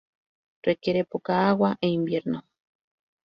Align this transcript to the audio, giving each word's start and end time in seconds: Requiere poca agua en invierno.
Requiere 0.63 1.03
poca 1.05 1.47
agua 1.47 1.77
en 1.79 1.89
invierno. 1.91 2.47